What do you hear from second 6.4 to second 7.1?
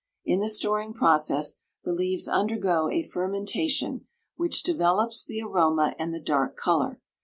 color.